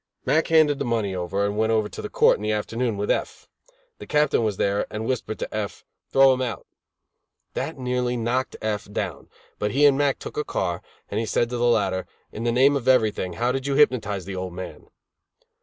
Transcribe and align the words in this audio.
Mack 0.25 0.47
handed 0.47 0.79
the 0.79 0.83
money 0.83 1.13
over, 1.13 1.45
and 1.45 1.55
went 1.59 1.71
over 1.71 1.87
to 1.87 2.09
court 2.09 2.37
in 2.37 2.41
the 2.41 2.51
afternoon 2.51 2.97
with 2.97 3.11
F. 3.11 3.47
The 3.99 4.07
Captain 4.07 4.43
was 4.43 4.57
there, 4.57 4.87
and 4.89 5.05
whispered 5.05 5.37
to 5.37 5.53
F: 5.55 5.85
"Throw 6.11 6.33
him 6.33 6.41
out." 6.41 6.65
That 7.53 7.77
nearly 7.77 8.17
knocked 8.17 8.55
F 8.63 8.91
down, 8.91 9.29
but 9.59 9.69
he 9.73 9.85
and 9.85 9.95
Mack 9.99 10.17
took 10.17 10.37
a 10.37 10.43
car, 10.43 10.81
and 11.11 11.19
he 11.19 11.27
said 11.27 11.51
to 11.51 11.57
the 11.57 11.65
latter: 11.67 12.07
"In 12.31 12.45
the 12.45 12.51
name 12.51 12.75
of 12.75 12.87
everything 12.87 13.33
how 13.33 13.51
did 13.51 13.67
you 13.67 13.75
hypnotize 13.75 14.25
the 14.25 14.35
old 14.35 14.53
man?" 14.53 14.87